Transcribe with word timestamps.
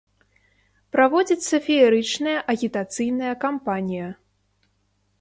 Праводзіцца 0.97 1.55
феерычная 1.67 2.35
агітацыйная 2.57 3.35
кампанія. 3.49 4.07